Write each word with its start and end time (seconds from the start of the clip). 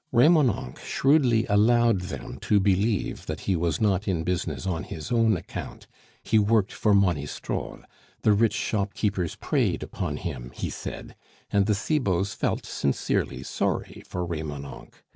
Remonencq 0.11 0.79
shrewdly 0.79 1.45
allowed 1.45 1.99
them 2.01 2.39
to 2.39 2.59
believe 2.59 3.27
that 3.27 3.41
he 3.41 3.55
was 3.55 3.79
not 3.79 4.07
in 4.07 4.23
business 4.23 4.65
on 4.65 4.83
his 4.85 5.11
own 5.11 5.37
account, 5.37 5.85
he 6.23 6.39
worked 6.39 6.71
for 6.73 6.95
Monistrol, 6.95 7.83
the 8.23 8.33
rich 8.33 8.53
shopkeepers 8.55 9.35
preyed 9.35 9.83
upon 9.83 10.17
him, 10.17 10.49
he 10.55 10.71
said, 10.71 11.15
and 11.51 11.67
the 11.67 11.75
Cibots 11.75 12.33
felt 12.33 12.65
sincerely 12.65 13.43
sorry 13.43 14.01
for 14.07 14.25
Remonencq. 14.25 14.95